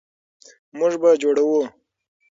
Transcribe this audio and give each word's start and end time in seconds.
موږ 0.77 0.93
به 1.01 1.09
جوړوو. 1.21 1.61